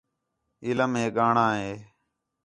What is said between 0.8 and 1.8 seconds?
ہے ڳاہݨاں ہے